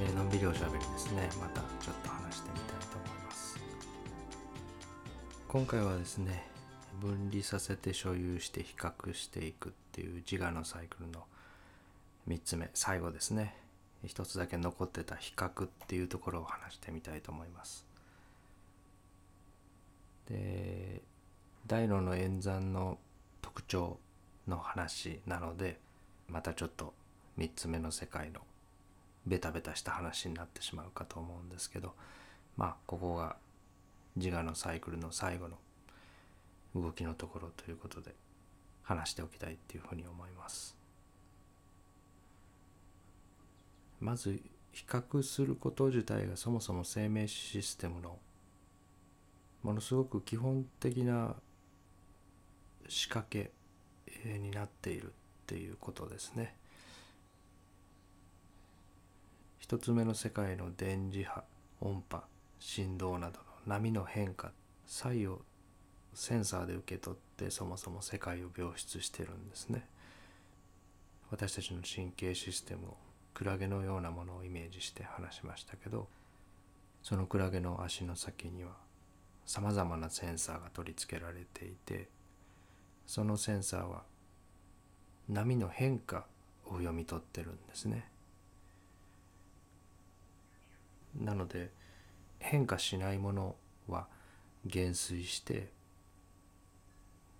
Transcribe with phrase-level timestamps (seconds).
[0.00, 1.28] えーのんびりおしゃべりですね。
[1.40, 3.58] またちょっと話してみたいと思います。
[5.48, 6.46] 今回はですね
[7.00, 11.24] 分離させて所有して比較していくっていう自我のサイクルの
[12.28, 13.56] 3つ目最後ですね。
[14.06, 17.84] 一つだけ残ってた比較っていうところを話してみたいと思います。
[20.28, 21.02] で
[21.66, 22.98] 大脳の演算の
[23.42, 23.98] 特徴
[24.46, 25.78] の話なので
[26.28, 26.94] またちょっと
[27.38, 28.40] 3つ目の世界の
[29.26, 31.94] ベタベタした話になってしまうかと思うんですけど
[32.56, 33.36] まあここが
[34.16, 35.56] 自我のサイクルの最後の
[36.74, 38.14] 動きのところということで
[38.82, 40.76] 話しておきたいっていうふうに思います
[44.00, 44.40] まず
[44.72, 48.18] 比較すること自体がそもそも生命システムの
[49.62, 51.34] ものすごく基本的な
[52.88, 53.50] 仕掛け
[54.24, 55.10] になっているっ
[55.46, 56.54] ていうことですね。
[59.68, 61.44] 一つ目の世界の電磁波
[61.82, 62.24] 音波
[62.58, 64.50] 振動などの波の変化
[64.86, 65.42] 差異を
[66.14, 69.86] センサーで受け取ってそもそも世界を描出してるんですね。
[71.30, 72.96] 私たちの神経システムを
[73.34, 76.08] クラゲのようなものをイメージして話しましたけど
[77.02, 78.70] そのクラゲの足の先には
[79.44, 82.08] さまざまなセンサーが取り付けられていて
[83.06, 84.04] そのセンサーは
[85.28, 86.24] 波の変化
[86.64, 88.08] を読み取ってるんですね。
[91.14, 91.70] なので
[92.38, 93.56] 変化しないもの
[93.88, 94.06] は
[94.64, 95.68] 減衰して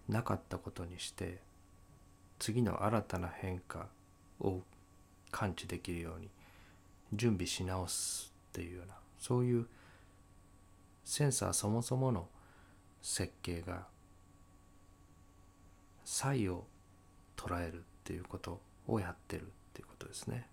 [0.08, 1.38] なかったことにして
[2.38, 3.86] 次の新たな変化
[4.40, 4.60] を
[5.30, 6.28] 感知できるように
[7.12, 9.66] 準備し直すっていうようなそういう
[11.04, 12.28] センサーそもそもの
[13.02, 13.86] 設計が
[16.04, 16.64] 差異を
[17.36, 20.46] 捉えるっていうことをやってるっていうことですね。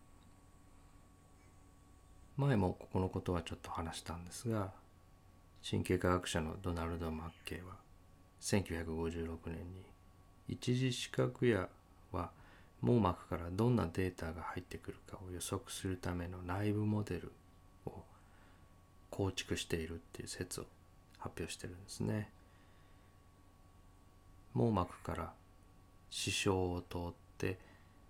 [2.37, 4.71] 前もここのことはちょっと話したんですが
[5.67, 7.75] 神経科学者のドナルド・マッケイは
[8.41, 9.83] 1956年に
[10.47, 11.67] 一次視覚野
[12.11, 12.29] は
[12.81, 17.31] 網膜からどんなデータが入ってくるかを予測するための内部モデル
[17.85, 18.03] を
[19.09, 20.65] 構築しているっていう説を
[21.17, 22.29] 発表してるんですね。
[24.53, 25.33] 網膜から
[26.11, 27.57] 視床を通って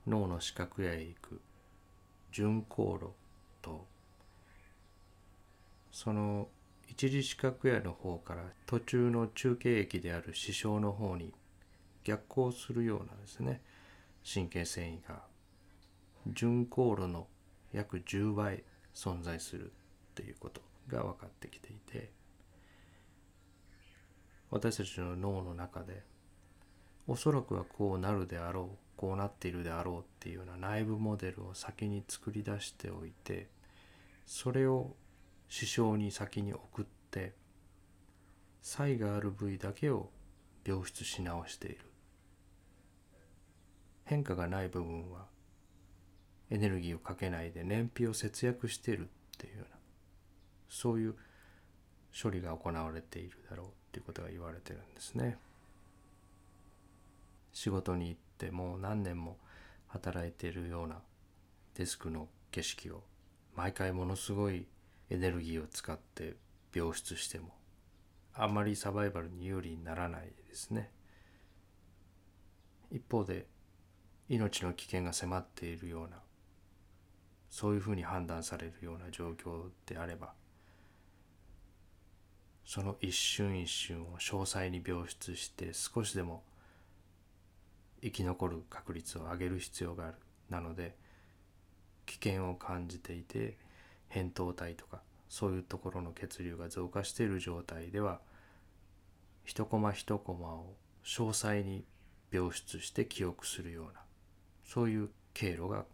[0.05, 1.41] 脳の視覚野へ行く
[2.31, 3.07] 巡航路
[3.61, 3.85] と
[5.95, 6.49] その
[6.89, 11.33] 一次視覚野の方から途中の中継駅である視床の方に
[12.03, 13.61] 逆行するようなですね
[14.29, 15.21] 神経繊維が
[16.27, 17.27] 巡航路の
[17.71, 19.69] 約10倍存在するっ
[20.15, 22.11] ていうことが分かってきていて
[24.51, 26.03] 私たちの脳の中で
[27.07, 33.47] おそらくはこうなるであろうこうなっているであろうっていうような内部モデルを先に作り出しておいて
[34.25, 34.93] それを
[35.49, 37.33] 師匠に先に送って
[38.61, 40.09] 差異がある部位だけを
[40.63, 41.79] 描出し直している
[44.05, 45.25] 変化がない部分は
[46.49, 49.05] エネルギーをかけないで燃費を節約しているっ
[49.37, 49.77] ていうような
[50.69, 51.15] そういう
[52.21, 55.37] 処理が行われているだろうっていうことが言われてるんですね。
[57.51, 59.37] 仕事に行ってもう何年も
[59.87, 60.97] 働いているような
[61.75, 63.03] デスクの景色を
[63.55, 64.65] 毎回ものすごい
[65.09, 66.35] エネルギーを使って
[66.73, 67.49] 描出しても
[68.33, 70.91] あまりサバイバルに有利にならないですね。
[72.91, 73.45] 一方で
[74.27, 76.17] 命の危険が迫っているような
[77.49, 80.33] そういうふうに判断されるような状況であれば
[82.65, 86.43] その一瞬一瞬を詳細に描出して少しでも
[88.01, 90.15] 生き残る確率を上げる必要がある
[90.49, 90.95] なので
[92.05, 93.57] 危険を感じていて
[94.15, 98.21] 扁桃体とかそういうところの血流が増加している状態では
[99.43, 101.83] 一コマ一コマを詳細に
[102.31, 103.99] 描出して記憶するような
[104.63, 105.85] そういう経路が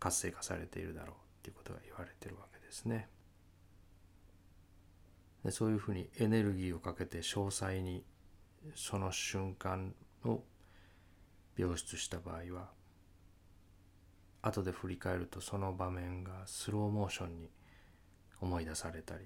[0.00, 3.08] 活性化されているだろうっていうことが言われてるわけですね。
[5.44, 8.04] でそういうふうにエネルギーをかけて詳細に
[8.74, 10.42] その瞬間を
[11.56, 12.70] 描出した場合は
[14.42, 17.50] 後で振り返るとその場面がスローモーションに
[18.40, 19.24] 思い出されたり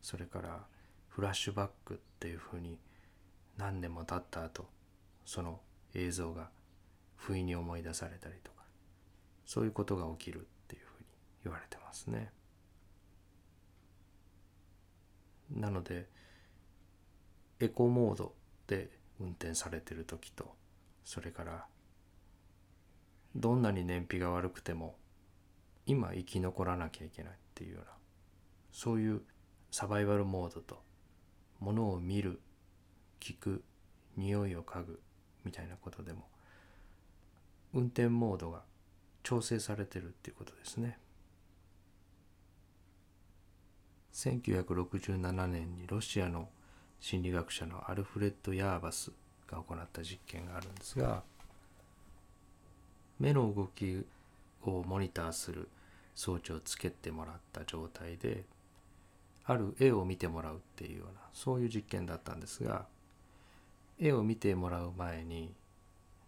[0.00, 0.60] それから
[1.08, 2.78] フラッシュバックっていうふうに
[3.56, 4.66] 何年も経った後
[5.24, 5.60] その
[5.94, 6.50] 映像が
[7.16, 8.62] 不意に思い出されたりとか
[9.44, 11.06] そういうことが起きるっていうふうに
[11.44, 12.32] 言われてますね。
[15.50, 16.08] なので
[17.60, 18.34] エコモード
[18.66, 18.90] で
[19.20, 20.56] 運転されてる時と
[21.04, 21.66] それから
[23.36, 24.96] どんなに燃費が悪くても
[25.86, 27.92] 今生き残らなきゃいけないっていうような
[28.72, 29.22] そういう
[29.70, 30.82] サバイバルモードと
[31.60, 32.40] ものを見る
[33.20, 33.62] 聞く
[34.16, 35.00] 匂いを嗅ぐ
[35.44, 36.26] みたいなことでも
[37.72, 38.62] 運転モードが
[39.22, 40.98] 調整されてるっていうことですね。
[44.12, 46.48] 1967年にロシアの
[47.00, 49.10] 心理学者のアルフレッド・ヤーバス
[49.48, 51.22] が行った実験があるんですが
[53.18, 54.04] 目の動き
[54.64, 55.68] をモニターする
[56.14, 58.44] 装置をつけてもらった状態で
[59.44, 62.86] ある絵を見てもらうっていうようなそういう実験だったんですが
[63.98, 65.52] 絵を見てもらう前に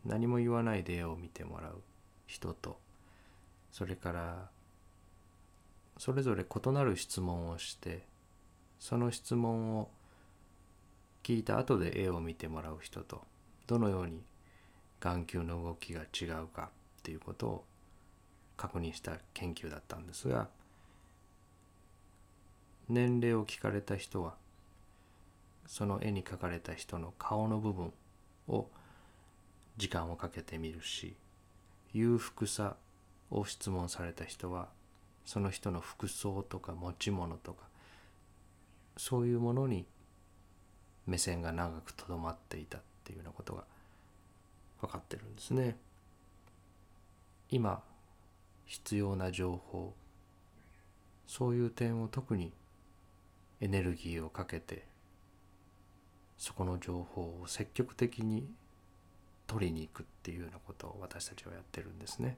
[0.04, 1.82] 何も言わないで絵を見てもらう
[2.26, 2.78] 人と
[3.70, 4.48] それから
[5.98, 8.02] それぞれ異なる質問をして
[8.78, 9.88] その質問を
[11.22, 13.22] 聞いた後で絵を見てもらう人と
[13.66, 14.22] どのように
[15.00, 16.70] 眼球の動きが違うか
[17.00, 17.64] っていうことを
[18.56, 20.48] 確認した研究だったんですが
[22.88, 24.34] 年齢を聞かれた人は
[25.66, 27.92] その絵に描かれた人の顔の部分
[28.48, 28.68] を
[29.76, 31.16] 時間をかけてみるし
[31.92, 32.76] 裕福さ
[33.30, 34.68] を質問された人は
[35.24, 37.64] その人の服装とか持ち物とか
[38.96, 39.86] そういうものに
[41.06, 43.64] 目線が長くとどまっていたっていうようなことが
[44.80, 45.76] 分かってるんですね。
[47.50, 47.82] 今
[48.66, 49.94] 必要な情報
[51.26, 52.52] そういう点を特に
[53.60, 54.84] エネルギーをかけて
[56.38, 58.46] そこの情報を積極的に
[59.46, 62.36] 取りに行くっていうようなことを私たちはやってるんですね。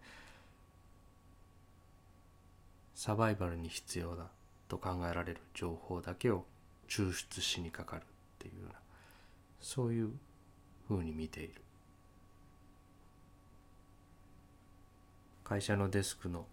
[2.94, 4.26] サバイバルに必要だ
[4.68, 6.44] と考えられる情報だけを
[6.88, 8.04] 抽出しにかかるっ
[8.38, 8.74] ていうような
[9.60, 10.10] そういう
[10.88, 11.54] ふうに見ている
[15.44, 16.46] 会社のデスクの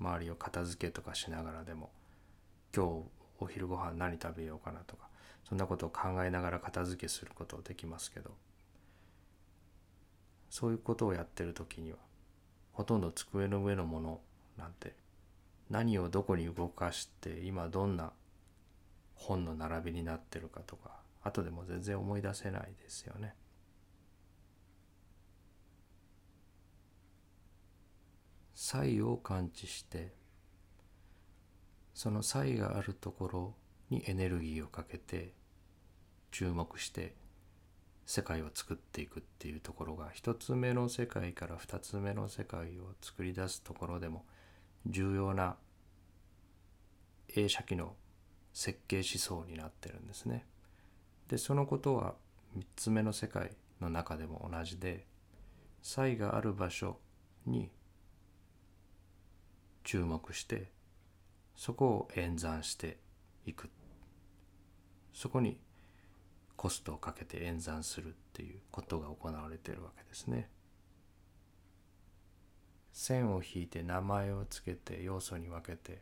[0.00, 1.90] 周りを片付けとかしながらでも
[2.74, 5.08] 今日お昼ご飯何食べようかなとか
[5.48, 8.30] そんなことを考えながら片付けすることできますけど
[10.48, 11.98] そういうことをやってる時には
[12.72, 14.20] ほとんど机の上のもの
[14.56, 14.94] なんて
[15.70, 18.12] 何をどこに動かして今どんな
[19.14, 20.90] 本の並びになってるかとか
[21.22, 23.34] 後でも全然思い出せないですよね。
[28.54, 30.12] 差を感知して
[31.94, 33.54] その差異があるところ
[33.90, 35.32] にエネルギーをかけて
[36.30, 37.14] 注目して
[38.06, 44.24] 世界を作っていくっていうところが一つ目の世界から二つ目の世界を作り出すところでも
[44.86, 45.56] 重要な
[47.36, 47.94] 映写機の
[48.52, 50.44] 設計思想になってるんですね。
[51.28, 52.14] でそのことは
[52.56, 55.06] 3つ目の世界の中でも同じで
[55.82, 56.98] 差異がある場所
[57.46, 57.70] に
[59.84, 60.70] 注目して
[61.60, 62.96] そこを演算して
[63.44, 63.68] いく
[65.12, 65.58] そこに
[66.56, 70.48] コストをかけて演算するっていうことが行われてるわけですね。
[72.94, 76.00] 線を引いて名前をつけて要素に分けて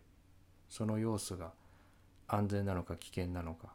[0.68, 1.50] その要素が
[2.28, 3.72] 安全なのか危険なのか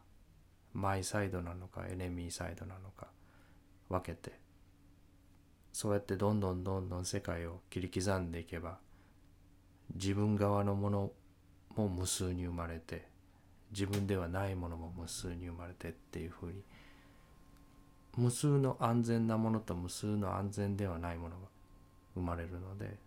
[0.72, 3.08] マイサイドなのかエネミーサイドなのか
[3.90, 4.40] 分けて
[5.74, 8.78] そうやってどんどんどんどん世界を切り刻んでいけば
[9.94, 11.12] 自分側のもの
[11.76, 13.06] も無数に生まれて
[13.72, 16.62] 自分ではないものも無数に生まれてっていうふうに
[18.18, 21.48] 無数の安全なものと無数の安全ではないものが
[22.14, 22.98] 生まれるので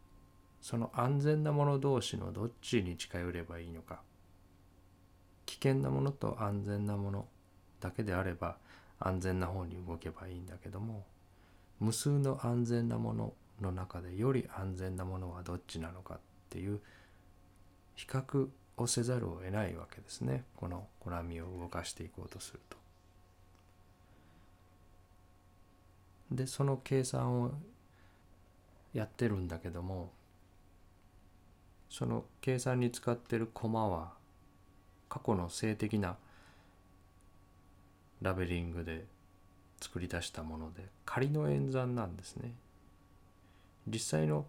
[0.61, 4.01] その安全なもの同士のどっちに近寄ればいいのか
[5.47, 7.27] 危険なものと安全なもの
[7.81, 8.57] だけであれば
[8.99, 11.05] 安全な方に動けばいいんだけども
[11.79, 16.19] 無数の安全なものの中でより安全なものはどっちなのかっ
[16.51, 16.81] ていう
[17.97, 22.76] 比較をせざるを得ないわけですねこのコナミを動かしていこうとすると。
[26.31, 27.53] でその計算を
[28.93, 30.11] やってるんだけども
[31.88, 34.12] その計算に使ってるコマは
[35.09, 36.17] 過去の性的な
[38.23, 39.05] ラベリングで
[39.81, 42.53] 作り出したもので仮の演算なんですね
[43.87, 44.47] 実際の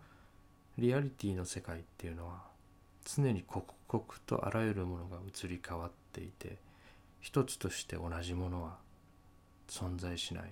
[0.77, 2.41] リアリティの世界っていうのは
[3.07, 6.57] 常に刻々とあらゆるものが移り変わっていて
[7.21, 8.77] 一つとして同じものは
[9.67, 10.51] 存在しない。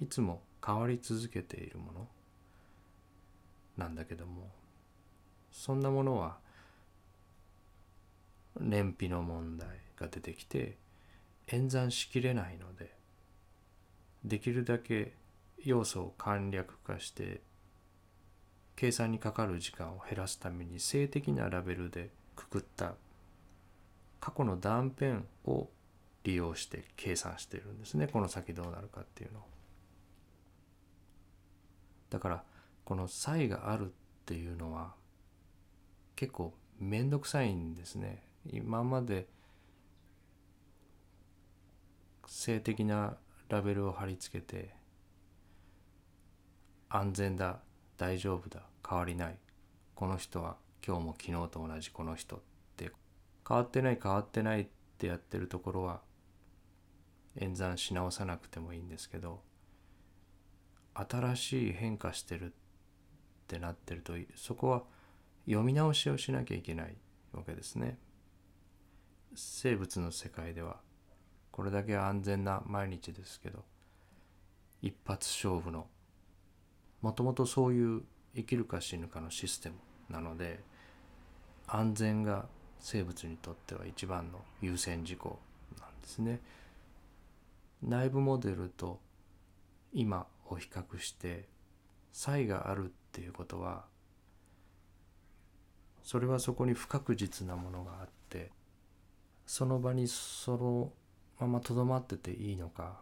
[0.00, 2.08] いつも変わり続けているもの
[3.76, 4.50] なんだけども
[5.52, 6.38] そんなものは
[8.58, 10.76] 燃費の問題が出てきて
[11.48, 12.92] 演算しきれないので
[14.24, 15.14] できるだけ
[15.64, 17.40] 要素を簡略化して
[18.82, 22.94] 計算にかかる時間を減らすために性的なラベルでくくった
[24.18, 25.68] 過去の断片を
[26.24, 29.42] 利用して計算しているんですねこの先どうなるかっていうのを。
[32.10, 32.42] だから
[32.84, 33.88] この差異があるっ
[34.26, 34.94] ていうのは
[36.16, 38.24] 結構面倒くさいんですね。
[38.50, 39.28] 今まで
[42.26, 43.16] 性的な
[43.48, 44.74] ラベルを貼り付けて
[46.88, 47.60] 安全だ
[47.96, 49.38] 大丈夫だ変わりない。
[49.94, 52.52] この人は今日も昨日と同じこの人って。
[53.46, 54.66] 変わってない変わってないっ
[54.98, 56.00] てやってるところは
[57.36, 59.42] 演算し直さなくてもいいんですけど
[60.94, 62.48] 新しい変化してるっ
[63.48, 64.82] てなってるとそこは
[65.46, 66.96] 読み直しをしなきゃいけない
[67.32, 67.98] わけですね。
[69.34, 70.76] 生物の世界では
[71.50, 73.64] これだけ安全な毎日ですけど
[74.82, 75.86] 一発勝負の
[77.00, 78.02] もともとそういう
[78.34, 79.76] 生きるか死ぬかのシステム
[80.08, 80.60] なので
[81.66, 82.46] 安全が
[82.80, 85.38] 生物にとっては一番の優先事項
[85.78, 86.40] なんですね。
[87.82, 89.00] 内部モデルと
[89.92, 91.48] 今を比較して
[92.12, 93.84] 差異があるっていうことは
[96.02, 98.50] それはそこに不確実なものがあって
[99.46, 100.92] その場にその
[101.40, 103.00] ままとどまってていいのか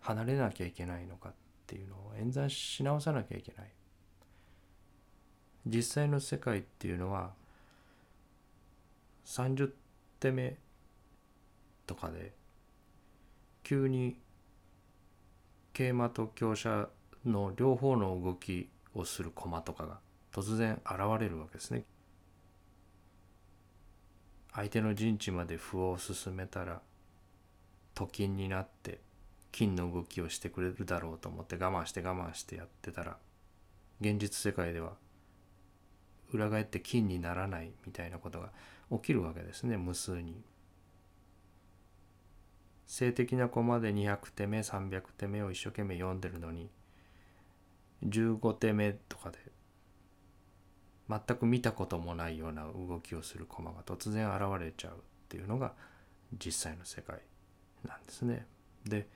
[0.00, 1.32] 離れなきゃいけないのかっ
[1.66, 3.70] ていうのを演算し直さなきゃいけない
[5.68, 7.30] 実際の世界っていうのは
[9.26, 9.70] 30
[10.18, 10.56] 手目
[11.86, 12.32] とかで
[13.62, 14.16] 急に
[15.74, 16.88] 桂馬と香車
[17.26, 19.98] の両方の動きをする駒とかが
[20.32, 21.84] 突然現れるわけですね。
[24.54, 26.80] 相手の陣地まで歩を進めたら
[27.94, 29.00] と金になって
[29.52, 33.18] 金の動きをしてくれるだろうと思って我慢して我慢してやってたら
[34.00, 34.92] 現実世界では
[36.32, 38.50] 裏返って金にならないみたいなことが
[38.92, 40.42] 起きるわけですね無数に。
[42.86, 46.70] 性的な駒で200手目300手目を一生懸命読んでるのに
[48.06, 49.38] 15手目とかで
[51.08, 54.94] 全く見たこともないような動きをする駒が突然現れちゃうっ
[55.28, 55.72] ていうのが
[56.32, 57.18] 実際の世界
[57.86, 58.46] なんですね。
[58.84, 59.06] で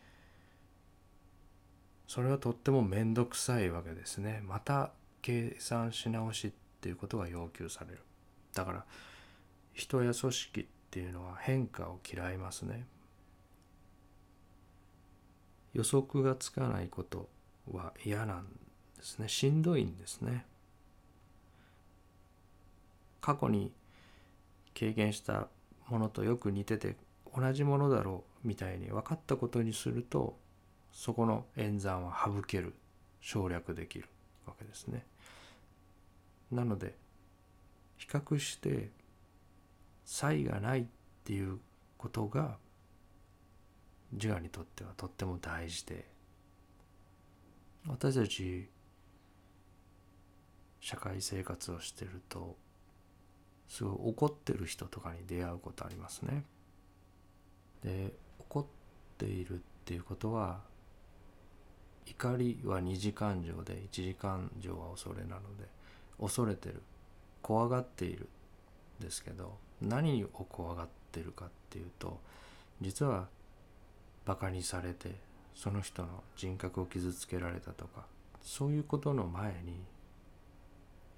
[2.06, 4.42] それはとっても面倒くさいわけですね。
[4.44, 4.92] また
[5.22, 6.52] 計算し直しっ
[6.82, 8.00] ていうことが要求される。
[8.52, 8.84] だから
[9.72, 12.86] 人や組織っていうのは変化を嫌いますね。
[15.72, 17.28] 予測がつかないこと
[17.70, 18.46] は嫌なん
[18.96, 19.28] ですね。
[19.28, 20.44] しんどいんですね。
[23.20, 23.72] 過去に
[24.74, 25.46] 経験した
[25.88, 26.96] ものとよく似てて
[27.34, 30.36] 同じものだろうみたいに分かったことにすると
[30.90, 32.74] そこの演算は省ける
[33.20, 34.08] 省略できる
[34.46, 35.06] わけですね。
[36.52, 36.94] なので
[37.96, 38.90] 比較して
[40.04, 40.84] 差異がないっ
[41.24, 41.58] ていう
[41.96, 42.58] ことが
[44.12, 46.06] 自我にとってはとっても大事で
[47.88, 48.68] 私たち
[50.80, 52.56] 社会生活をしてると
[53.68, 56.44] すごい怒ってる人とかに出会うことありますね。
[57.82, 58.66] で怒っ
[59.16, 60.60] ているっていうことは
[62.06, 65.68] 怒りは二次感情で一次感情は恐れなので
[66.22, 66.80] 恐れてる
[67.42, 68.28] 怖がっている
[69.00, 72.20] ですけど何を怖がってるかっていうと
[72.80, 73.26] 実は
[74.24, 75.16] バカにされて
[75.54, 78.06] その人の人格を傷つけられたとか
[78.40, 79.80] そういうことの前に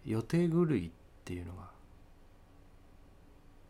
[0.06, 0.90] 予定狂いっ
[1.24, 1.68] ていうのが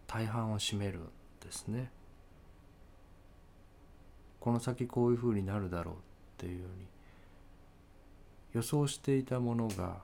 [0.07, 1.03] 大半を占めるん
[1.41, 1.91] ですね。
[4.39, 5.99] この先こういうふうになるだろうっ
[6.37, 6.87] ていうように
[8.53, 10.03] 予想していたものが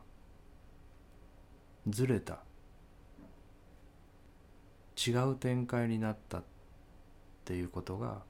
[1.90, 2.38] ずれた
[4.96, 6.42] 違う展開になったっ
[7.44, 8.22] ていうことが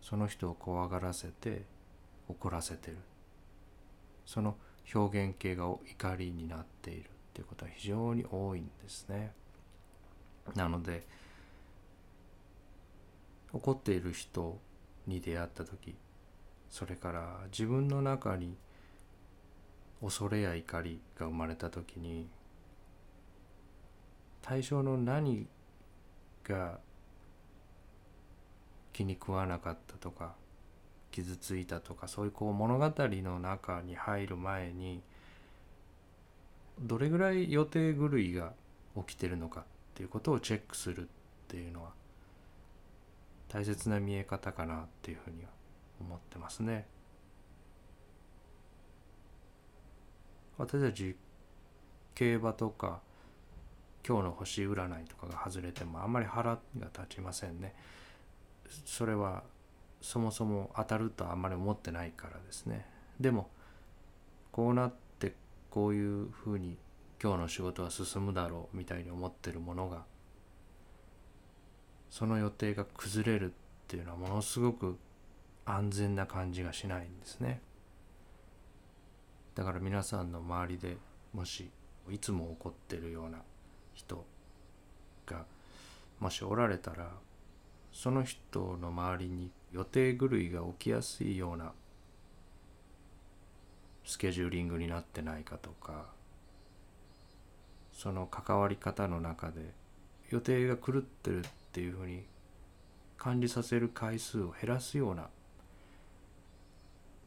[0.00, 1.62] その人を怖がらせて
[2.28, 2.98] 怒らせてる
[4.24, 4.56] その
[4.94, 9.32] 表現形が怒りになっているっていうことは非常に多いんですね。
[10.54, 11.04] なので
[13.52, 14.58] 怒っている人
[15.06, 15.96] に出会った時
[16.70, 18.56] それから自分の中に
[20.00, 22.28] 恐れや怒りが生まれた時に
[24.48, 25.48] 対象の何
[26.44, 26.78] が
[28.92, 30.34] 気に食わなかったとか
[31.10, 35.02] 傷ついたとかそういうこう物語の中に入る前に
[36.78, 38.52] どれぐらい予定狂いが
[38.96, 41.06] 起きてるのかっていうことをチェックするっ
[41.48, 41.90] ていうのは
[43.48, 45.48] 大切な見え方かなっていうふうには
[46.00, 46.86] 思ってますね。
[50.58, 51.16] 私たち
[52.14, 53.00] 競馬とか
[54.06, 57.74] 今日の星占いとかが外れてもあんまり腹が立ちませんね。
[58.84, 59.42] それは
[60.00, 62.86] そもそも当たるとあんまり思ってないからですね。
[63.18, 63.50] でも
[64.52, 65.34] こうなって
[65.70, 66.78] こういうふうに
[67.20, 70.04] 今日の仕事は進むだろうみたいに思ってるものが
[72.10, 73.54] その予定が崩れるっ
[73.88, 74.96] ていうのはものすごく
[75.64, 77.60] 安全な感じがしないんですね。
[79.56, 80.96] だから皆さんの周りで
[81.32, 81.70] もし
[82.10, 83.38] いつも起こってるような
[83.96, 84.24] 人
[85.26, 85.44] が
[86.20, 87.10] もしおられたら
[87.92, 91.72] その人の周りに予定狂いが起きやすいような
[94.04, 96.06] スケジューリングになってないかとか
[97.92, 99.72] その関わり方の中で
[100.30, 102.24] 予定が狂ってるっていうふうに
[103.16, 105.28] 感じさせる回数を減らすような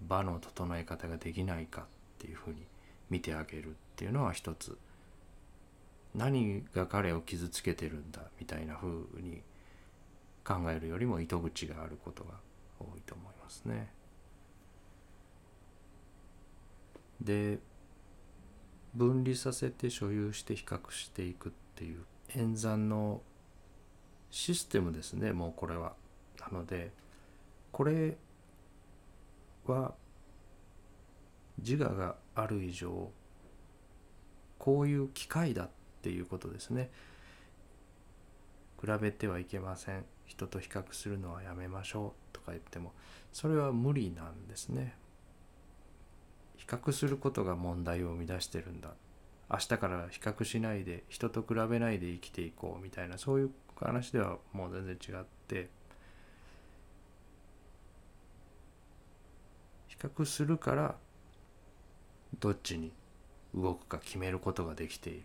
[0.07, 1.85] 場の整え方ができないかっ
[2.19, 2.63] ていうふうに
[3.09, 4.77] 見てあげるっていうのは一つ。
[6.15, 9.41] 何が彼を傷つけてるんだみたいなふうに
[10.43, 12.31] 考えるよりも糸口があることが
[12.79, 13.91] 多いと思いますね。
[17.21, 17.59] で
[18.95, 23.21] 分離させて所有して比較していくっていう演算の
[24.31, 25.93] システムですねもうこれは。
[26.39, 26.93] なので
[27.71, 28.17] これ
[29.65, 29.93] は
[31.59, 33.11] 自我がある以上
[34.57, 35.69] こういう機械だっ
[36.01, 36.89] ていうことですね。
[38.81, 40.05] 比べてはいけません。
[40.25, 42.93] 人と比較するのはやめましょうとか言っても。
[43.33, 44.95] それは無理なんですね。
[46.57, 48.93] 比較することが問題を生み出してるんだ。
[49.51, 55.69] 明日から比較しないで人と比べないで生きていこうみたいなそういう話ではもう全然違って。
[59.87, 60.95] 比較するから
[62.39, 62.93] どっちに
[63.53, 65.23] 動くか決めることができている。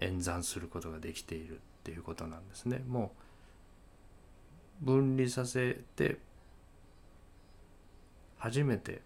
[0.00, 2.82] 演算することができているっていうことなんですね。
[2.88, 3.12] も
[4.82, 6.18] う分離させて
[8.38, 9.02] 初めて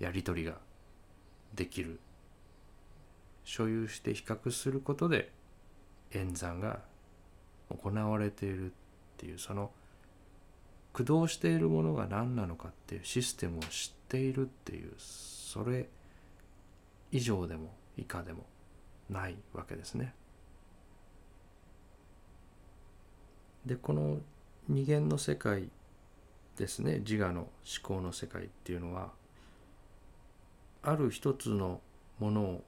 [0.00, 0.56] やり取りが
[1.54, 2.00] できる
[3.44, 5.30] 所有して比較することで
[6.12, 6.80] 演算が
[7.68, 8.74] 行われているっ
[9.18, 9.70] ていうその
[10.92, 15.88] 駆動しているものが何なのかっていうシステムを知っているっていうそれ
[17.12, 18.44] 以上でも以下でも
[19.10, 20.14] ないわけですね。
[23.64, 24.18] でこの
[24.68, 25.68] 二元の世界
[26.56, 27.50] ですね自我の思
[27.82, 29.10] 考の世界っていうのは
[30.82, 31.80] ある一つの
[32.20, 32.64] ものを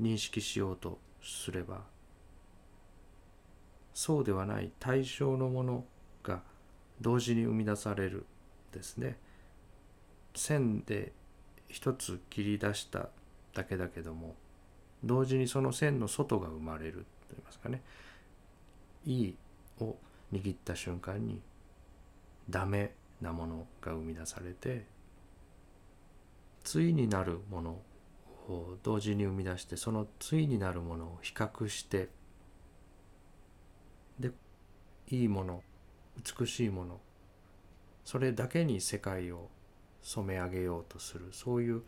[0.00, 1.82] 認識しようとすれば
[3.92, 5.84] そうではない対象のもの
[6.22, 6.40] が
[7.00, 8.26] 同時に生み出される
[8.72, 9.18] ですね
[10.34, 11.12] 線で
[11.68, 13.08] 一つ切り出した
[13.58, 14.36] だけだけども
[15.02, 17.82] 同時にその線の外が生まれるといいますかね
[19.04, 19.36] 「いい」
[19.80, 19.96] を
[20.32, 21.40] 握った瞬間に
[22.48, 24.86] ダメなものが生み出されて
[26.62, 27.70] 対になるもの
[28.48, 32.08] を同時に生み出してその対になるものを比較して
[34.20, 34.30] で
[35.08, 35.62] いいもの
[36.40, 37.00] 美しいもの
[38.04, 39.48] それだけに世界を
[40.02, 41.82] 染め上げようとするそういう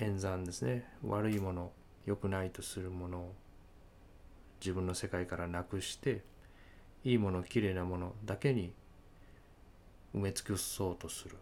[0.00, 0.88] 演算ですね。
[1.04, 1.72] 悪いもの
[2.06, 3.34] 良くないとするものを
[4.60, 6.22] 自分の世界からなくして
[7.04, 8.72] いいものきれいなものだけに
[10.14, 11.36] 埋め尽くそうとする。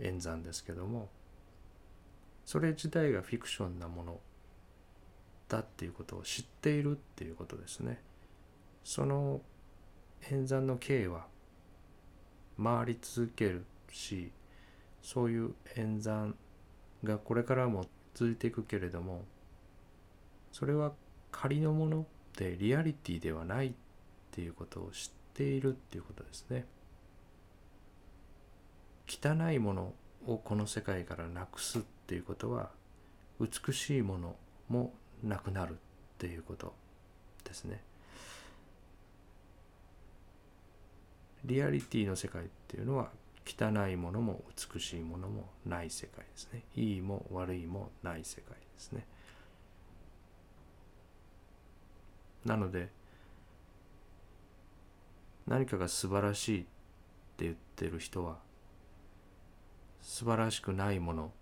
[0.00, 1.08] 演算ですけども。
[2.44, 4.20] それ自体がフィクションなもの。
[5.48, 8.00] だっていうことを知っているっていうことですね。
[8.84, 9.40] その
[10.30, 11.26] 演算の経は
[12.62, 14.32] 回り続けるし
[15.02, 16.34] そういう演算
[17.04, 19.24] がこれからも続いていくけれども
[20.52, 20.92] それは
[21.30, 22.06] 仮のもの
[22.36, 23.72] でリアリティではないっ
[24.32, 26.66] ていうことを知っているっていうことですね。
[29.08, 29.94] 汚いもの
[30.26, 32.70] をこの世界からなくすっていうことは
[33.40, 34.36] 美しいもの
[34.68, 35.76] もなくなるっ
[36.18, 36.74] ていうこと
[37.44, 37.82] ですね。
[41.44, 43.10] リアリティの世界っていうのは
[43.48, 46.64] 汚いものも美しいものもない世界ですね。
[46.76, 49.06] いいも悪いもない世界ですね。
[52.44, 52.90] なので
[55.46, 56.64] 何かが素晴らしいっ
[57.38, 58.36] て言ってる人は
[60.02, 61.32] 素晴らしくないもの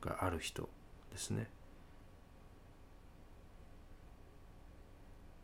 [0.00, 0.68] がある人
[1.12, 1.48] ですね。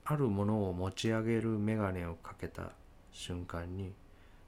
[0.05, 2.73] あるものを持ち上げる眼鏡をかけた
[3.13, 3.93] 瞬間に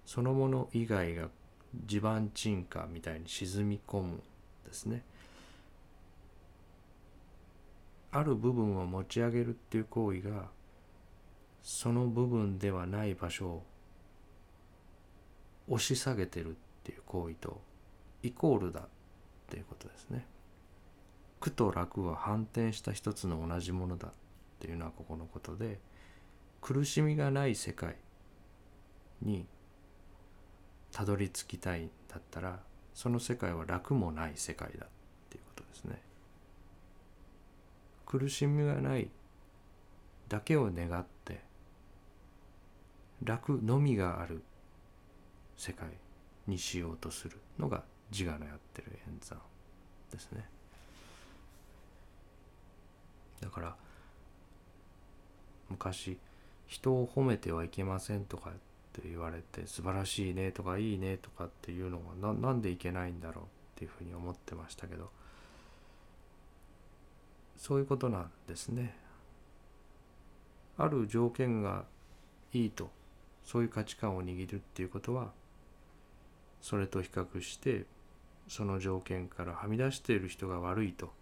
[0.05, 1.29] そのもの以外が
[1.75, 4.23] 地盤沈下みたいに沈み込む
[4.67, 5.03] ですね
[8.11, 10.49] ある部分を持ち上げるっていう行為が
[11.63, 13.63] その部分ではない場所を
[15.69, 16.55] 押し下げてるっ
[16.85, 17.61] ていう行為と
[18.23, 18.85] イコールだっ
[19.49, 20.27] ていうことですね。
[21.41, 24.13] 苦と楽は反転した一つの同じものだっ
[24.61, 25.81] ていうのはここのことで
[26.61, 27.97] 苦しみがない世界
[29.23, 29.47] に
[30.93, 32.61] たどり着きたいんだったら
[32.95, 34.89] その世界は楽もない世界だっ
[35.31, 36.01] ていうことですね。
[38.07, 39.09] 苦しみがない
[40.29, 41.41] だけを願って
[43.25, 44.43] 楽のみがある
[45.57, 45.89] 世界
[46.47, 49.39] にしようとするのが自我のやってる演算
[50.11, 50.47] ですね。
[53.41, 53.77] だから
[55.71, 56.19] 昔
[56.67, 58.51] 人を褒めてはいけませんとか
[58.99, 65.11] って言われて素晴らしいねとかいいねとかっていうのがななんでいけないんだろうっていうふうに思ってましたけど
[67.57, 68.97] そういうことなんですね。
[70.77, 71.85] ある条件が
[72.53, 72.91] いいと
[73.45, 75.31] そういう価値観を握るっていうことは
[76.61, 77.85] それと比較して
[78.49, 81.13] その条件からはみ出している人が悪いと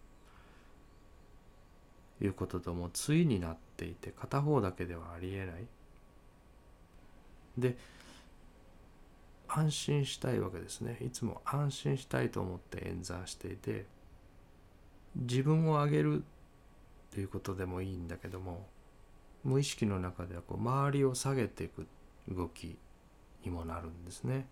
[2.23, 5.67] いうこととも対になっていて片方だけではありえない。
[7.61, 7.77] で
[9.49, 13.87] 安心したいわけですねいつも安心したいと思って演算していて
[15.17, 16.25] 自分を上げる
[17.13, 18.67] ということでもいいんだけども
[19.43, 21.87] 無意識の中ではこう周りを下げていく
[22.29, 22.77] 動き
[23.45, 24.47] にもなるんですね。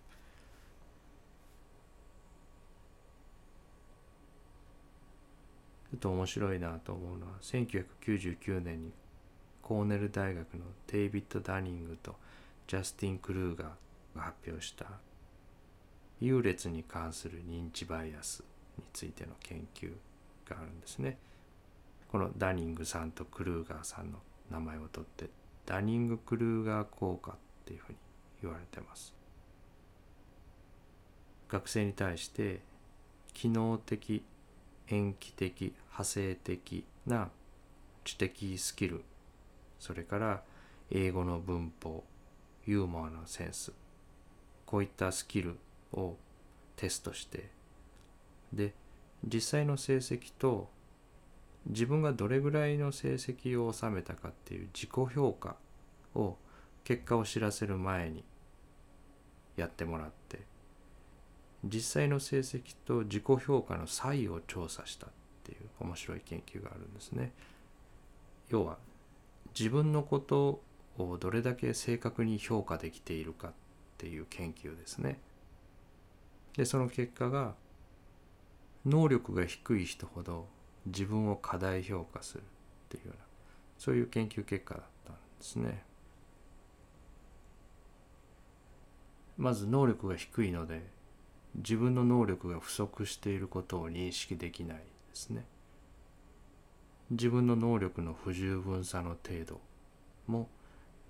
[5.90, 8.92] ちょっと面白いなと思うのは1999年に
[9.62, 12.14] コーネル大学のデイビッド・ダニングと
[12.68, 13.68] ジャスティン・クルーガー
[14.14, 14.84] が発表した
[16.20, 18.44] 優劣に関する認知バイアス
[18.76, 19.90] についての研究
[20.46, 21.16] があるんですね。
[22.12, 24.18] このダニングさんとクルーガーさんの
[24.50, 25.30] 名前を取って
[25.64, 27.98] ダニング・クルーガー効果っていうふうに
[28.42, 29.14] 言われてます。
[31.48, 32.60] 学生に対して
[33.32, 34.22] 機能的
[34.88, 37.30] 延期的派生的な
[38.04, 39.02] 知的スキル
[39.78, 40.42] それから
[40.90, 42.04] 英語の文法
[42.68, 43.72] ユーモアのセンス
[44.66, 45.56] こういったスキル
[45.94, 46.16] を
[46.76, 47.48] テストして
[48.52, 48.74] で
[49.24, 50.68] 実際の成績と
[51.64, 55.56] 自分がどれぐらいの成績を収めたかっていう自己評価
[56.14, 56.36] を
[56.84, 58.22] 結果を知らせる前に
[59.56, 60.42] やってもらって
[61.64, 65.10] 実際の成績と自己評価の差異を調査したっ
[65.42, 67.32] ていう面白い研究があるんですね。
[68.50, 68.76] 要は
[69.58, 70.60] 自分のこと
[71.04, 73.52] をどれだけ正確に評価できているかっ
[73.98, 75.20] ていう研究ですね。
[76.56, 77.54] でその結果が
[78.84, 80.48] 能力が低い人ほど
[80.86, 82.44] 自分を過大評価するっ
[82.88, 83.24] ていうような
[83.76, 85.84] そういう研究結果だったんですね。
[89.36, 90.82] まず能力が低いので
[91.54, 94.82] 自分の能力が不足していることを認識できないで
[95.12, 95.44] すね。
[97.10, 99.60] 自分の能力の不十分さの程度
[100.26, 100.48] も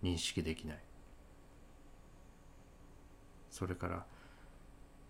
[0.02, 0.78] 認識できない。
[3.50, 4.04] それから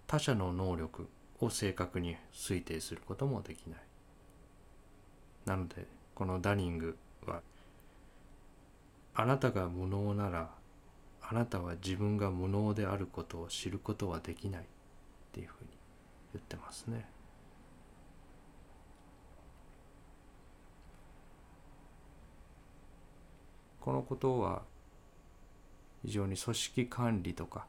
[0.07, 1.09] 他者の能力
[1.41, 3.81] を正確に推定することもできない。
[5.45, 6.97] なのでこのダニング
[7.27, 7.43] は
[9.15, 10.51] あなたが無能なら
[11.21, 14.65] あなたは自分が無能であることを知ることはできないっ
[15.33, 15.71] ていうふうに
[16.35, 17.07] 言ってますね。
[23.81, 24.63] このことは
[26.05, 27.67] 非常に組織管理とか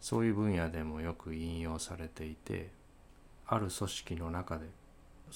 [0.00, 2.70] そういう分野でもよく引用されていて
[3.46, 4.66] ある組織の中で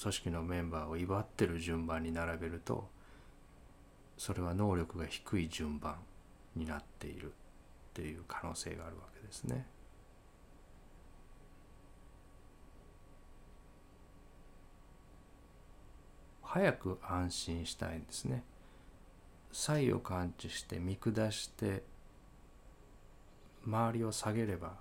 [0.01, 2.87] 組織のメンバーを祝ってる順番に並べると
[4.17, 5.97] それは能力が低い順番
[6.55, 7.31] になっているっ
[7.93, 9.65] ていう可能性があるわけですね。
[16.43, 18.43] 早く安心したいんですね。
[19.51, 21.83] 差異を感知して見下して
[23.65, 24.73] 周りを下げれば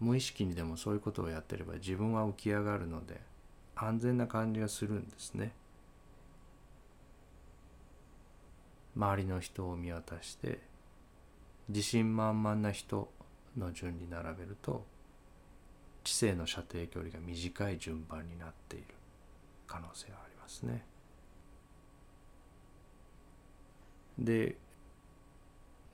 [0.00, 3.20] 無意識にでもそういうことをやってれば自分は浮き上がるので
[3.74, 5.52] 安全な感じがするんですね。
[8.96, 10.58] 周りの人を見渡して
[11.68, 13.08] 自信満々な人
[13.56, 14.84] の順に並べると
[16.02, 18.86] 知性の射程距離が短い順番になっている
[19.68, 20.84] 可能性がありますね
[24.18, 24.56] で。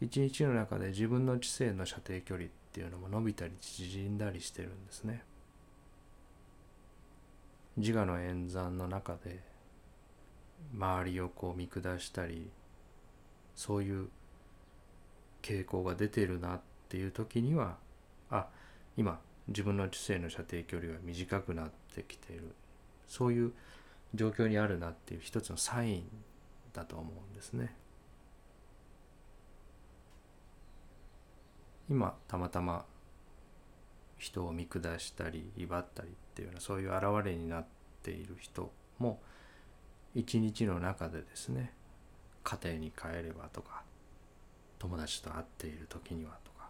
[0.05, 5.23] 一日の中で自分の知性の射程距離っていうのも伸びたり縮んだりしてるんですね。
[7.77, 9.41] 自我の演算の中で
[10.73, 12.49] 周りをこう見下したり
[13.57, 14.09] そういう
[15.43, 17.77] 傾向が出てるなっていう時には
[18.31, 18.47] あ
[18.97, 22.55] 今自分の知性の射程距離が短くなってきている
[23.09, 23.53] そういう
[24.15, 26.05] 状況にあるなっていう一つのサイン
[26.73, 27.75] だと思うんですね。
[31.91, 32.85] 今たまたま
[34.19, 37.67] 人を見下したり威張ったりっていうようなそういう現れになっ
[38.03, 39.21] ている人も
[40.15, 41.73] 一日の中でですね
[42.43, 43.83] 家庭に帰ればとか
[44.79, 46.69] 友達と会っている時にはとか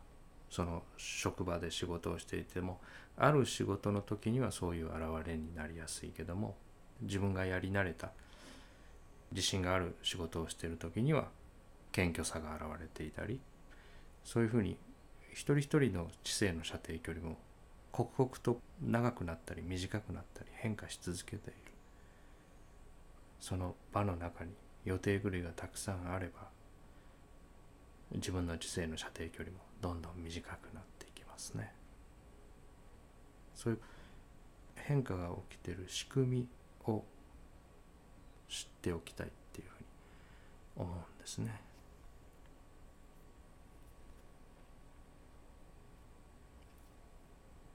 [0.51, 2.81] その職場で仕事をしていても
[3.17, 6.57] ある仕事の時にはそういう現れになりやすいけども
[7.03, 8.11] 自分がやり慣れた
[9.33, 11.29] 自信がある仕事をしている時には
[11.93, 13.41] 謙虚さが現れていたり
[14.25, 14.77] そういうふうに
[15.35, 17.37] 一人一人の知性の射程距離も
[17.91, 21.55] 刻々と長くなったり短くなったり変化し続けている
[23.41, 24.53] その場の中に
[24.85, 26.49] 予定狂いがたくさんあれば
[28.13, 31.73] 自分の知性の射程距離もどんどん短くなっていきますね
[33.57, 33.81] そういう
[34.77, 36.49] 変化が起きてる仕組み
[36.87, 37.03] を
[38.49, 39.85] 知っておきたいっていうふうに
[40.77, 41.64] 思うんですね。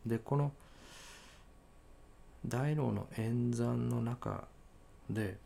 [0.10, 0.52] でこの
[2.46, 4.48] 大脳の演算の中
[5.10, 5.38] で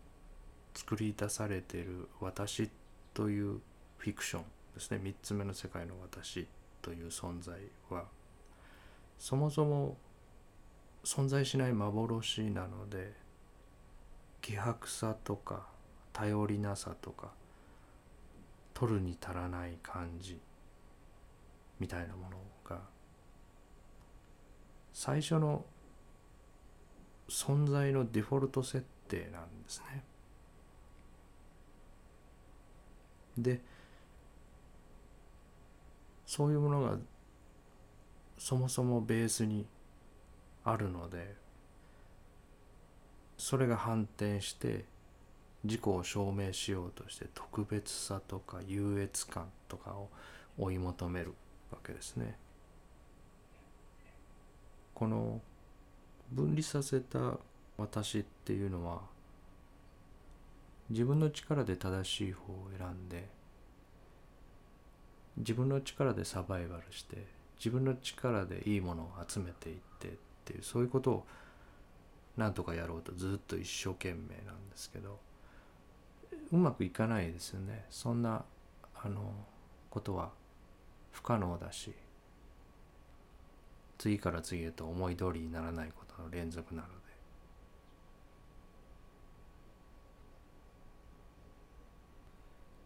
[0.74, 2.70] 作り出されている私
[3.14, 3.60] という
[3.98, 5.00] フィクションですね。
[5.04, 6.48] 3つ目の世界の私
[6.82, 7.56] という存在
[7.90, 8.06] は。
[9.20, 9.98] そもそも
[11.04, 13.14] 存在しない幻なので
[14.42, 15.68] 希薄さとか
[16.12, 17.32] 頼りなさとか
[18.74, 20.40] 取るに足らない感じ
[21.80, 22.53] みたいなものが
[24.94, 25.66] 最初の
[27.28, 30.04] 存在のデフォルト設定なんですね。
[33.38, 33.62] で
[36.26, 36.98] そういうものが
[38.38, 39.66] そもそもベースに
[40.64, 41.36] あるので
[43.38, 44.86] それが反転して
[45.64, 50.10] 自己を証明しようとして特別さとか優越感とかを
[50.58, 51.34] 追い求める
[51.72, 52.38] わけですね。
[54.94, 55.42] この
[56.32, 57.38] 分離させた
[57.78, 59.02] 私っていうのは
[60.90, 63.28] 自分の力で正しい方を選んで
[65.38, 67.26] 自分の力でサバイバルして
[67.58, 70.12] 自分の力でいいものを集めていってっ
[70.46, 71.26] ていうそういうことを
[72.38, 74.14] なんとかやろうとずっと一生懸命
[74.46, 75.20] なんですけど
[76.52, 77.86] うまくいかないですよね。
[77.90, 78.44] そんな
[78.96, 79.34] あの
[79.90, 80.32] ことは
[81.12, 81.94] 不可能だし
[84.04, 86.94] 次から次へと思い通りにならないことの連続なので。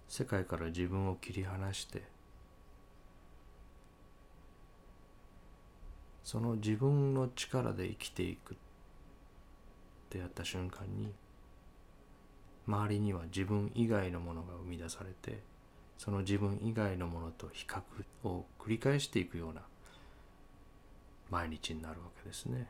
[0.08, 2.04] 世界から自分を切り離して
[6.24, 8.58] その自分の力で生きていくっ
[10.12, 11.14] てやった瞬間に
[12.68, 15.42] 周りには自分以外のものが生み出されて
[15.98, 17.82] その自分以外のものと比較
[18.28, 19.62] を繰り返していくような
[21.30, 22.68] 毎日になるわけですね。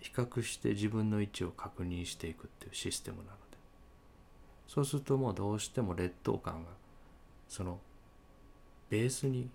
[0.00, 3.34] 比較して自分の位置を確認していくっていうシステムなので
[4.66, 6.70] そうするともうどうしても劣等感が
[7.48, 7.78] その
[8.90, 9.50] ベースに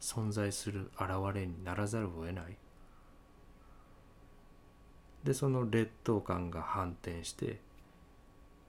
[0.00, 2.56] 存在する現れにならざるを得ない
[5.22, 7.60] でその劣等感が反転して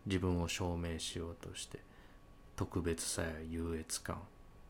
[0.06, 1.80] 自分を証明しようとして
[2.56, 4.22] 特別さや優越感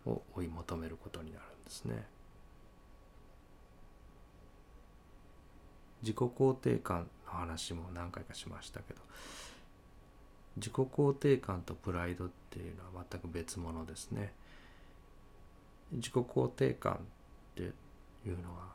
[0.05, 2.05] を追い求めることになるんですね。
[6.01, 8.99] 自己肯定感の話も何回かしましたけど
[10.57, 14.33] 自己肯定感とプライドっていうのは全く別物ですね。
[15.93, 16.97] 自己肯定感っ
[17.55, 17.65] てい
[18.29, 18.73] うのは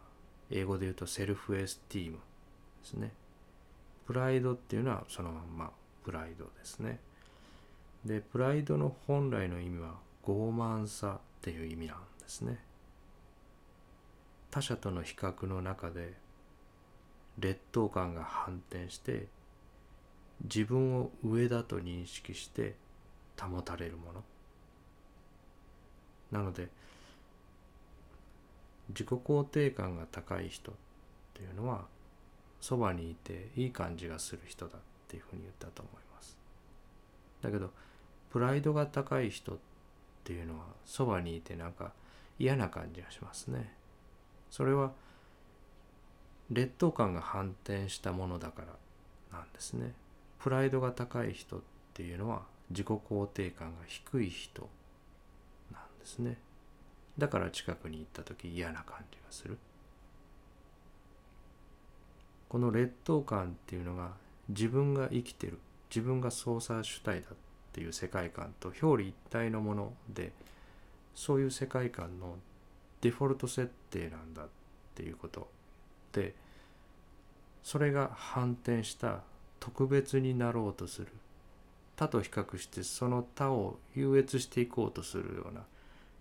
[0.51, 2.21] 英語で言うとセルフエスティームで
[2.85, 3.13] すね。
[4.07, 5.71] プライドっていうのはそのまんま
[6.05, 6.99] プライドですね。
[8.05, 12.59] でプライドの本来の意味は傲慢さっていう意味なんですね。
[14.51, 16.15] 他者との比較の中で
[17.39, 19.27] 劣等感が反転して
[20.43, 22.75] 自分を上だと認識して
[23.41, 24.25] 保たれるもの
[26.33, 26.69] なので
[28.91, 30.75] 自己肯定感が高い人っ
[31.35, 31.85] ていうのは
[32.61, 36.37] そばにいていい感じがする人だっていうふうに言ったと思います
[37.43, 37.71] だけど
[38.31, 39.59] プライドが高い人
[40.29, 41.93] っていうのはそばにいてなんか
[42.39, 43.73] 嫌な感じがしますね。
[44.51, 44.93] それは
[46.51, 48.61] 劣等感が反転したものだか
[49.33, 49.95] らなんですね。
[50.39, 51.61] プライドが高い人っ
[51.95, 54.69] ていうのは自己肯定感が低い人
[55.73, 56.37] なんですね。
[57.17, 59.57] だから近くに行った時嫌な感じがする。
[62.51, 64.11] この劣等感っていうのが
[64.51, 67.35] 自分が生きてる自分が操作主体だっ
[67.79, 70.33] ていう世界観と表裏一体のもので
[71.15, 72.35] そういう世界観の
[73.01, 74.49] デフォルト設定なんだっ
[74.97, 75.49] ていうこと
[76.13, 76.35] で
[77.63, 79.21] それが反転した
[79.61, 81.09] 特別になろうとする。
[81.97, 85.63] 他と比較してその他を優越していこうとするような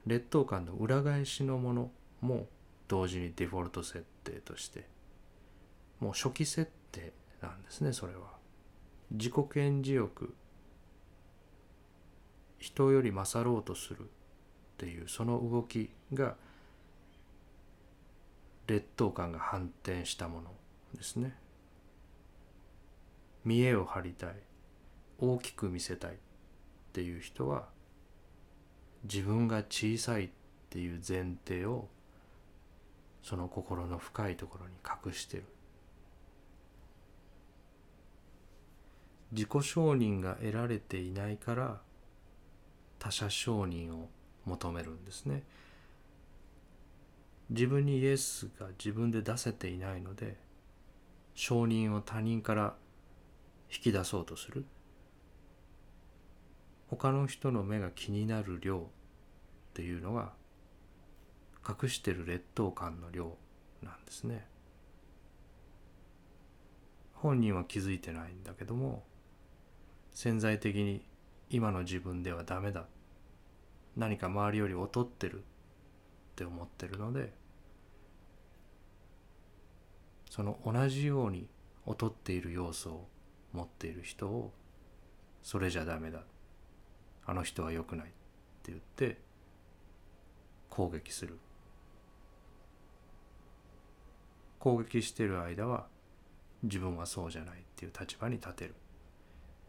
[0.08, 1.92] 劣等感の裏返しのもの
[2.22, 2.48] も
[2.88, 4.86] 同時にデフォルト設定として
[6.00, 8.38] もう初期設定なんですねそれは。
[9.12, 10.34] 自己顕示欲
[12.60, 14.04] 人より勝ろうとするっ
[14.78, 16.36] ていうその動きが
[18.68, 20.52] 劣等感が反転したもの
[20.96, 21.36] ですね。
[23.46, 24.36] 見栄を張りたい。
[25.20, 26.16] 大きく見せたいっ
[26.94, 27.70] ていう人は
[29.04, 30.30] 自分が小さいっ
[30.70, 31.88] ていう前提を
[33.24, 35.46] その心の深いところに隠してる。
[39.32, 41.82] 自己承認が得られていないから
[43.00, 44.10] 他者承認を
[44.46, 45.44] 求めるんですね。
[47.50, 50.38] 自分にイエスが自分で出せていないので
[51.34, 52.76] 承認を他人から
[53.72, 54.66] 引き出そうとする。
[56.90, 58.82] 他の人の目が気になる量っ
[59.74, 60.32] ていうのが
[61.68, 63.38] 隠してる劣等感の量
[63.84, 64.48] なんですね。
[67.14, 69.04] 本人は気づいてないんだけども
[70.14, 71.04] 潜在的に
[71.50, 72.86] 今の自分ではダメだ。
[73.96, 75.42] 何か周りより劣ってるっ
[76.36, 77.34] て思ってるので
[80.30, 81.48] その同じように
[81.88, 83.08] 劣っている要素を
[83.54, 84.54] 持っている人を
[85.42, 86.20] それじゃダメだ。
[87.26, 88.10] あの人は良くないっ
[88.62, 89.18] て言って
[90.70, 91.40] 攻撃する。
[94.60, 95.88] 攻撃してる間は
[96.62, 98.76] 自分はそうじゃないっていう立場に立てる。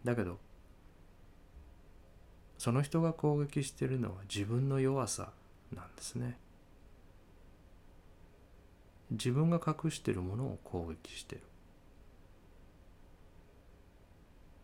[0.04, 0.38] だけど
[2.58, 5.30] その人が攻撃してるのは自分の弱さ
[5.74, 6.38] なんですね。
[9.10, 11.42] 自分が隠してるものを攻撃してる。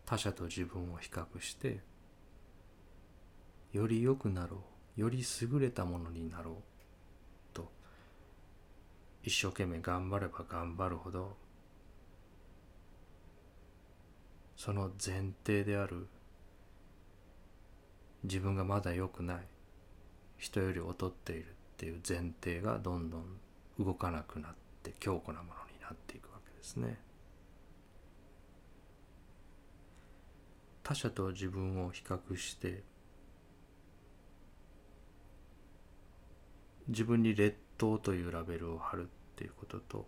[0.05, 1.79] 他者と自分を比較して
[3.73, 4.63] より良くなろ
[4.97, 6.55] うより優れたものになろう
[7.53, 7.71] と
[9.23, 11.35] 一生懸命頑張れば頑張るほど
[14.55, 16.07] その前提である
[18.25, 19.37] 自分がまだ良くない
[20.37, 23.23] 人より劣っているっていう前提がどんどん
[23.79, 24.51] 動かなくなっ
[24.83, 26.99] て強固なものになっていくわけですね。
[30.83, 32.83] 他者と自分を比較して
[36.87, 40.07] 自分に劣等というラベルを貼るっていうことと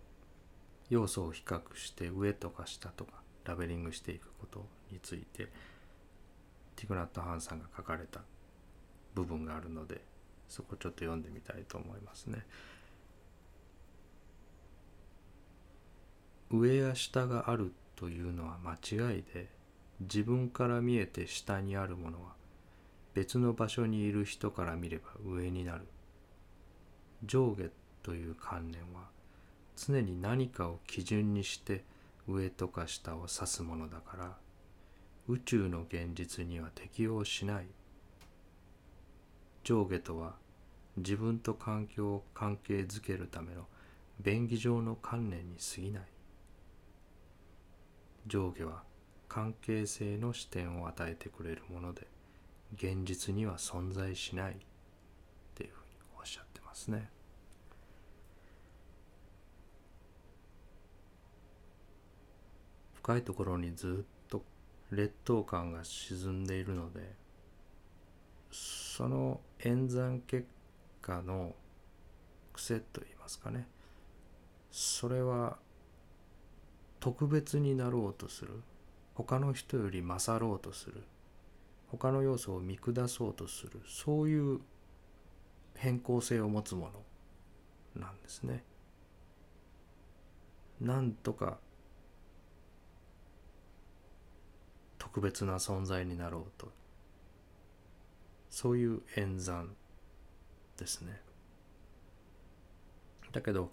[0.88, 3.12] 要素を比較して上とか下とか
[3.44, 5.48] ラベリングしていくことについて
[6.78, 8.20] ティクナット・ハンさんが書かれた
[9.12, 10.00] 部分があるので
[10.48, 12.46] そこちょっと読んでみたいと思いますね。
[16.50, 19.48] 上や下があるというのは間違いで
[20.00, 22.34] 自分から見えて下にあるものは
[23.12, 25.82] 別の場所にいる人から見れば上になる
[27.24, 27.64] 上下
[28.04, 29.08] という観念は
[29.76, 31.82] 常に何かを基準にして
[32.28, 34.36] 上とか下を指すものだから
[35.28, 37.66] 宇宙の現実には適応しない。
[39.62, 40.36] 上下とは
[40.96, 43.66] 自分と環境を関係づけるための
[44.20, 46.02] 便宜上の観念に過ぎない。
[48.26, 48.82] 上下は
[49.28, 52.06] 関係性の視点を与えてくれるもので
[52.74, 54.52] 現実には存在しない。
[54.52, 54.56] っ
[55.54, 57.10] ていうふうにおっしゃってますね。
[62.94, 64.17] 深いところにずっ
[64.90, 67.14] 劣等感が沈んでいるので
[68.50, 70.46] その演算結
[71.02, 71.54] 果の
[72.52, 73.66] 癖といいますかね
[74.70, 75.58] それは
[77.00, 78.62] 特別になろうとする。
[79.14, 81.04] 他の人より勝ろうとする。
[81.88, 83.80] 他の要素を見下そうとする。
[83.86, 84.60] そういう
[85.76, 86.90] 変更性を持つも
[87.96, 88.64] のなんですね。
[90.80, 91.58] なんとか
[95.18, 96.70] 特別な存在になろうと。
[98.50, 99.74] そういう演算
[100.76, 101.20] ですね。
[103.32, 103.72] だけど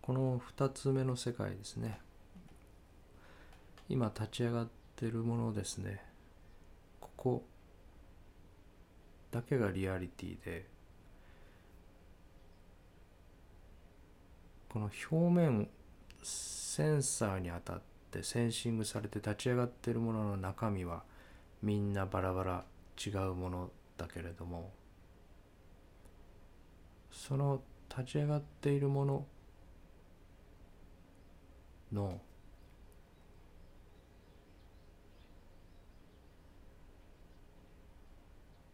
[0.00, 2.00] この2つ目の世界ですね。
[3.90, 6.02] 今立ち上がってるものですね。
[7.00, 7.44] ここ
[9.30, 10.64] だけがリアリティで
[14.70, 15.68] この表面
[16.22, 21.02] センサーに当たっててセンシングされて立ち上がっているものの中身は
[21.62, 22.64] みんなバラバラ
[23.04, 24.72] 違うものだけれども
[27.10, 29.26] その立ち上がっているもの
[31.92, 32.20] の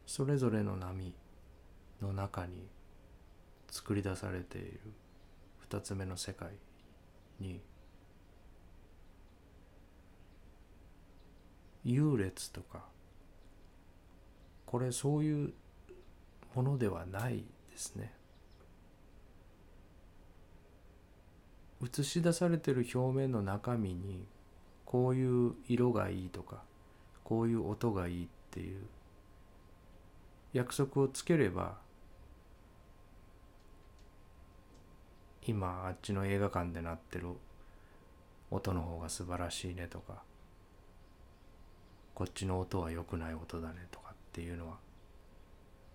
[0.07, 1.15] それぞれの波
[2.01, 2.69] の中に
[3.71, 4.81] 作り出されている
[5.59, 6.51] 二つ目の世界
[7.41, 7.61] に
[11.87, 12.83] 優劣とか
[14.67, 15.53] これそういう
[16.55, 18.13] ものではないですね。
[21.85, 24.25] 映し出されてる表面の中身に
[24.85, 26.63] こういう色がいいとか
[27.23, 28.87] こういう音がいいっていう
[30.55, 31.77] 約束をつければ
[35.47, 37.29] 今あっちの映画館で鳴ってる
[38.51, 40.23] 音の方が素晴らしいねとか
[42.17, 44.79] こっちの音は良くない音だねとかっていうのは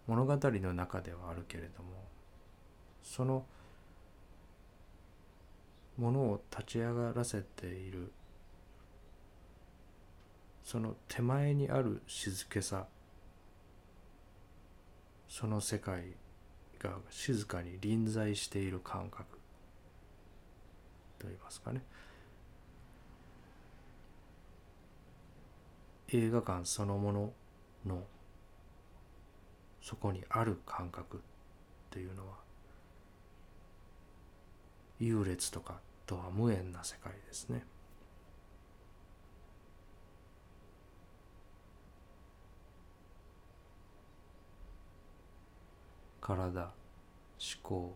[0.06, 1.90] 物語の中ではあるけれども
[3.02, 3.44] その
[5.98, 8.12] ものを立ち上がらせている
[10.64, 12.86] その手前にある静けさ
[15.28, 16.04] その世界
[16.78, 19.26] が静かに臨在している感覚
[21.18, 21.82] といいますかね。
[26.14, 27.34] 映画館そのもの
[27.86, 28.04] の
[29.82, 31.20] そこにある感覚っ
[31.90, 32.36] ていうのは
[35.00, 37.64] 優劣とかとは無縁な世界ですね。
[46.20, 46.72] 体思
[47.64, 47.96] 考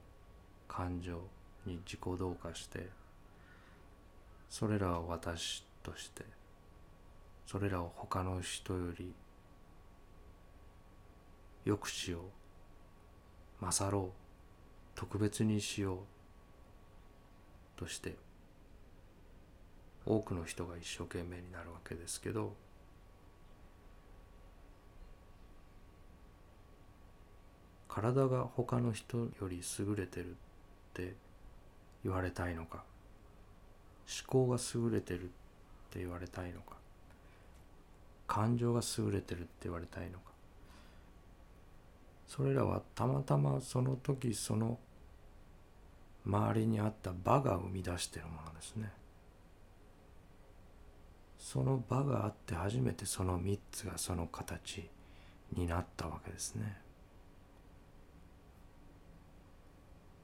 [0.68, 1.20] 感情
[1.66, 2.89] に自己同化して
[4.49, 6.24] それらを私として
[7.45, 9.13] それらを他の人より
[11.63, 12.19] 良くしよ
[13.61, 14.25] う勝ろう
[14.95, 15.97] 特別にしよう
[17.75, 18.15] として
[20.05, 22.53] 多くの人が一生懸命になるわけですけど
[27.87, 30.33] 体が他の人より優れてるっ
[30.93, 31.15] て
[32.03, 32.83] 言われたいのか
[34.27, 35.27] 思考が優れてるっ
[35.91, 36.75] て言われたいのか
[38.28, 40.32] 感情が優れてるって言われたいのか。
[42.28, 44.80] それらはたまたまその時その
[46.26, 48.91] 周りにあった場が生み出してるものですね。
[51.38, 54.89] その場があって初めてその3つがその形
[55.53, 56.78] になったわけですね。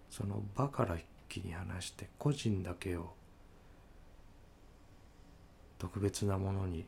[0.09, 0.97] その場から
[1.29, 3.13] 切り離して個人だけを
[5.77, 6.85] 特別なものに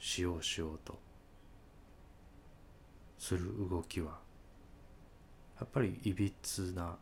[0.00, 0.98] しようしようと。
[3.18, 4.18] する動きは
[5.58, 6.96] やっぱりいびつな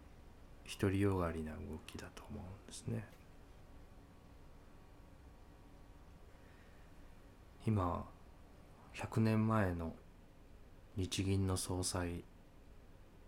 [0.80, 3.06] 独りよがりな動きだと思うんですね。
[7.64, 8.04] 今
[8.94, 9.94] 100年前の
[10.96, 12.24] 日銀の総裁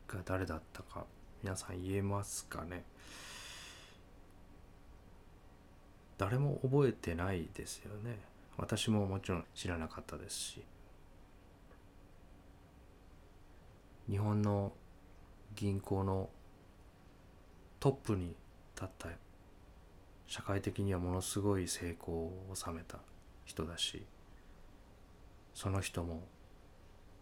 [0.09, 1.07] が誰だったか
[1.45, 2.85] 皆さん言えますかね？
[6.19, 8.30] 誰も覚えてないですよね。
[8.61, 10.63] 私ももちろん知らなかったですし
[14.09, 14.73] 日本の
[15.57, 16.29] 銀行の
[17.81, 18.35] トップに
[18.75, 19.09] 立った
[20.27, 22.99] 社会的にはものすごい成功を収めた
[23.47, 24.05] 人だし
[25.55, 26.23] その人も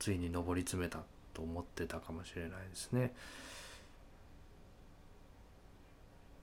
[0.00, 0.98] ついに上り詰めた
[1.34, 3.12] と思ってたかもしれないですね。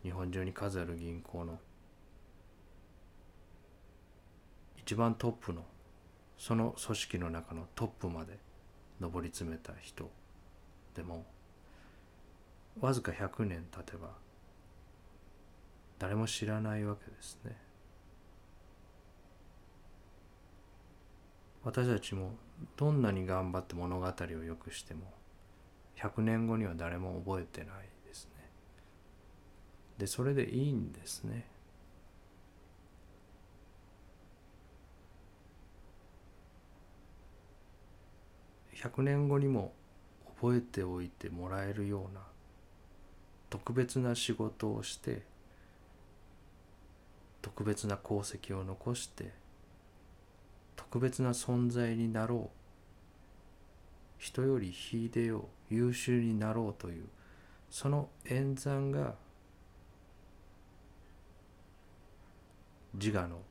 [0.04, 1.60] 日本中に数ある銀行の
[4.86, 5.64] 一番トップの
[6.38, 8.38] その組織の中のトップまで
[9.00, 10.10] 上り詰めた人
[10.94, 11.26] でも
[12.80, 14.10] わずか100年経てば
[15.98, 17.56] 誰も知らないわけですね。
[21.64, 22.34] 私たちも
[22.78, 25.12] どんなに頑張って物語を良くしても
[25.98, 27.90] 100年後には誰も覚えてない
[29.98, 31.46] でそれでいいんですね
[38.76, 39.74] 100年後にも
[40.40, 42.22] 覚えておいてもらえるような
[43.50, 45.24] 特別な仕事をして
[47.42, 49.32] 特別な功績を残して
[50.76, 52.66] 特別な存在になろう。
[54.18, 57.06] 人より秀でよう優秀になろうという
[57.70, 59.16] その演算が
[62.94, 63.42] 自我の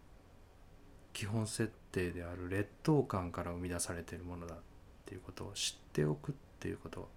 [1.12, 4.57] 基本設定である劣等感から生み出されているものだ。
[5.05, 7.09] っていうことを知っておくっていうこと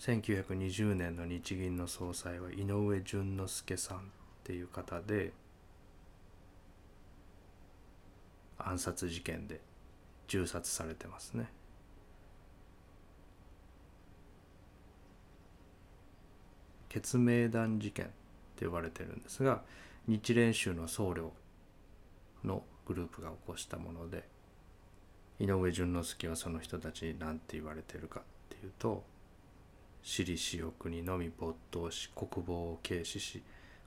[0.00, 4.00] 1920年の日銀の総裁は井上淳之介さんっ
[4.42, 5.32] ていう方で
[8.58, 9.60] 暗殺事件で
[10.26, 11.48] 銃殺されてますね。
[16.88, 18.10] 決命弾事件
[18.62, 19.62] って呼ばれてるんですが
[20.06, 21.30] 日蓮宗の僧侶
[22.44, 24.24] のグループが起こしたもので
[25.40, 29.02] 井上淳之介はその人たちに何て言われてるかっていうと
[30.02, 33.42] 私利私欲にのみ没頭し国防を軽視し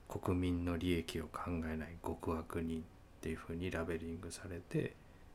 [0.08, 2.82] 国民の利益を考えない極悪人っ
[3.20, 4.94] ていうふうにラベリングされて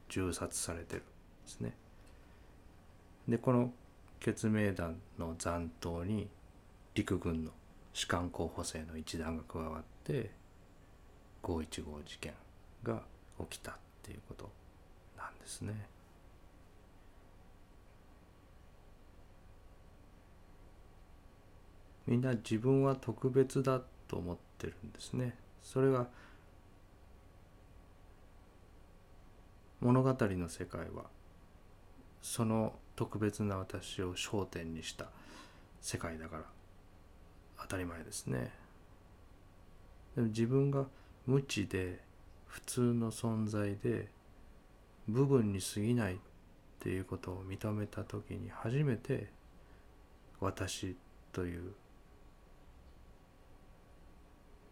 [0.09, 1.07] 銃殺されてるんで
[1.45, 1.73] すね。
[3.27, 3.71] でこの
[4.19, 6.27] 決命団の残党に
[6.95, 7.51] 陸軍の
[7.93, 10.31] 士官候補生の一団が加わって
[11.43, 12.33] 515事件
[12.83, 13.01] が
[13.49, 14.49] 起きたっていうこと
[15.17, 15.87] なんですね。
[22.07, 25.35] みんな自分は特別だと思ってるんですね。
[25.63, 26.07] それが
[29.79, 31.05] 物語の世界は
[32.21, 35.07] その特別な私を焦点にした
[35.81, 36.43] 世界だから
[37.61, 38.51] 当たり前ですね。
[40.15, 40.85] でも自分が
[41.25, 41.99] 無知で
[42.47, 44.09] 普通の存在で
[45.07, 46.17] 部分に過ぎないっ
[46.79, 49.29] ていうことを認めた時に初めて
[50.39, 50.95] 私
[51.31, 51.71] という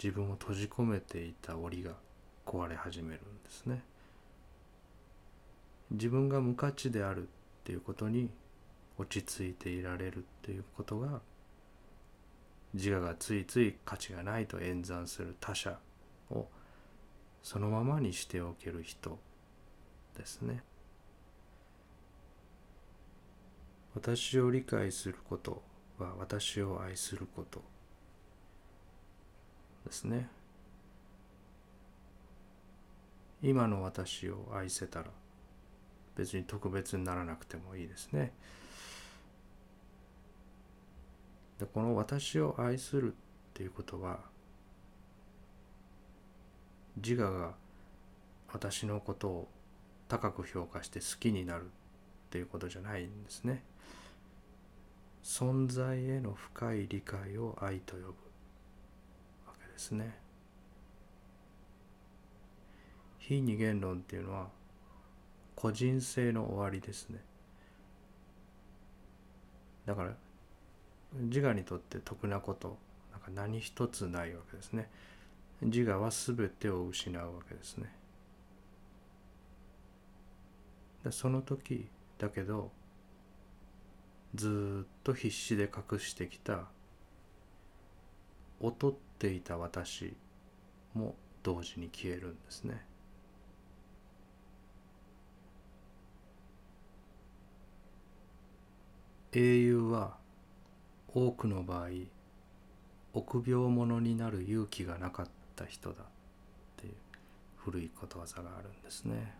[0.01, 1.91] 自分を閉じ込めていた檻が
[2.45, 3.83] 壊れ始めるんですね。
[5.91, 7.25] 自分が無価値であるっ
[7.63, 8.29] ていうことに
[8.97, 11.21] 落ち着いていられるっていうことが
[12.73, 15.79] 自我がついつい価値がないと演算する他者
[16.31, 16.47] を
[17.41, 19.19] そのままにしておける人
[20.17, 20.63] ですね。
[23.95, 25.63] 私を理解すること
[25.97, 27.61] は私を愛すること
[29.85, 30.29] ですね。
[33.41, 35.05] 今の私を愛せたら
[36.15, 38.33] 別に特別にならなくてもいいですね。
[41.59, 43.15] でこの私を愛するっ
[43.53, 44.19] ていうことは
[46.95, 47.53] 自我が
[48.51, 49.47] 私のことを
[50.07, 51.67] 高く評価して好きになるっ
[52.29, 53.63] ていうことじゃないんですね。
[55.23, 58.13] 存在への深い理解を愛と呼ぶわ
[59.59, 60.17] けですね。
[63.19, 64.47] 非二元論っていうのは
[65.55, 67.19] 個人性の終わりですね。
[69.85, 70.15] だから
[71.13, 72.77] 自我にとって得なこと
[73.11, 74.89] なんか何一つないわけですね。
[75.61, 77.91] 自我は全てを失うわけですね。
[81.03, 81.87] でその時
[82.17, 82.71] だけど
[84.35, 86.65] ずっと必死で隠してきた
[88.61, 90.13] 劣っていた私
[90.93, 92.85] も同時に消えるんですね。
[99.31, 100.17] 英雄は
[101.13, 101.89] 多くの場合
[103.13, 106.05] 臆病者になる勇気がなかった人だっ
[106.77, 106.93] ていう
[107.57, 109.33] 古いことわざがあるんですね。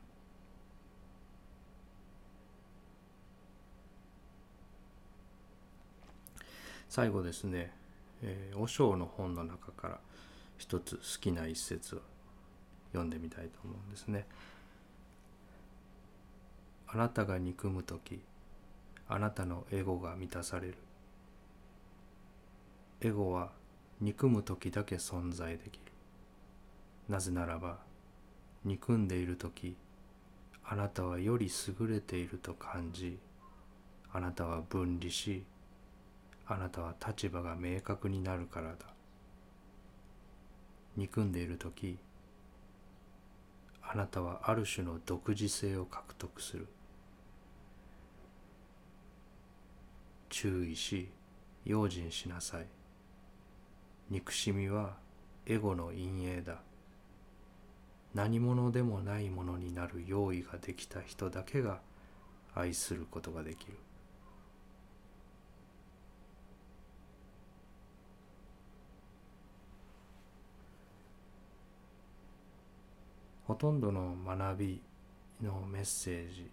[6.90, 7.72] 最後ですね、
[8.24, 10.00] えー、和尚の本の中から
[10.58, 12.00] 一つ好きな一節を
[12.92, 14.26] 読んでみたいと思うんですね。
[16.88, 18.20] あなたが憎む時
[19.08, 20.76] あなたのエゴが満たされる
[23.02, 23.52] エゴは
[24.02, 25.92] 憎む時だけ存在できる。
[27.08, 27.78] なぜならば
[28.66, 29.78] 憎んでいる時
[30.64, 33.18] あなたはより優れていると感じ
[34.12, 35.44] あなたは分離し
[36.46, 38.76] あなたは立場が明確になるからだ。
[40.98, 41.98] 憎んでいる時
[43.82, 46.68] あなたはある種の独自性を獲得する。
[50.28, 51.10] 注意し
[51.66, 52.79] 用心しなさい。
[54.10, 54.98] 憎しみは
[55.46, 56.62] エゴの陰影だ。
[58.16, 61.80] 何者でもないものになる用意ができた人だけが
[62.56, 63.78] 愛することができる。
[73.46, 74.82] ほとんどの学び
[75.42, 76.50] のメッセージ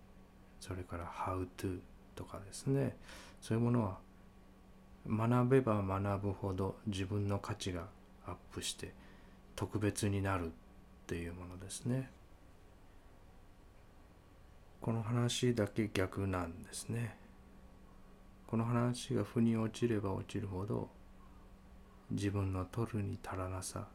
[0.60, 1.80] それから「How to」
[2.14, 2.96] とかですね。
[3.40, 3.98] そういうものは
[5.08, 7.86] 学べば学ぶほど自分の価値が
[8.26, 8.92] アップして
[9.54, 10.50] 特別になるっ
[11.06, 12.10] ていうものですね。
[14.80, 17.16] この話だけ逆なんですね。
[18.46, 20.88] この話が腑に落ちれば落ちるほど
[22.10, 23.88] 自分の取るに足らなさ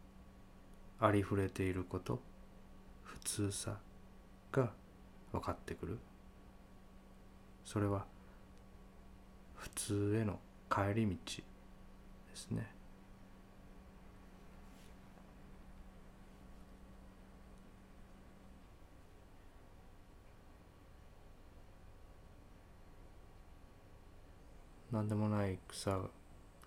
[0.99, 2.19] ありふれていること
[3.03, 3.77] 普通さ
[4.51, 4.71] が
[5.31, 5.99] 分かってくる。
[7.63, 8.05] それは
[9.55, 10.39] 普通への
[10.71, 11.43] 帰り道で
[12.33, 12.65] すね。
[24.93, 25.91] 何でもない草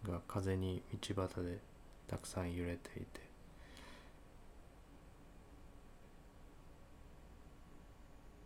[0.02, 1.58] が風に道端で
[2.06, 3.20] たくさん揺れていて。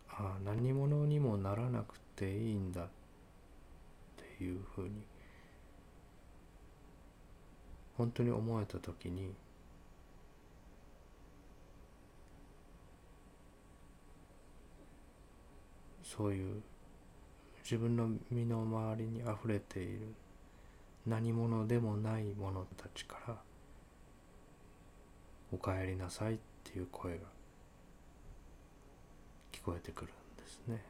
[0.09, 2.87] ああ何者にもならなくていいんだっ
[4.37, 4.91] ていうふうに
[7.99, 9.33] 本当に思えた時に
[16.01, 16.61] そういう
[17.61, 20.15] 自分の身の回りにあふれている
[21.05, 23.37] 何者でもない者たちから
[25.51, 27.25] 「おかえりなさい」っていう声が
[29.51, 30.88] 聞こえてくるんですね。